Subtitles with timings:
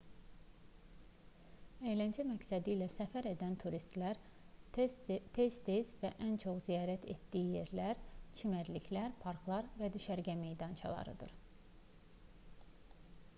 [1.91, 8.01] əyləncə məqsədi ilə səfər edən turistlərin tez-tez və ən çox ziyarət etdiyi yerlər
[8.41, 11.39] çimərliklər parklar və düşərgə meydançalarıdır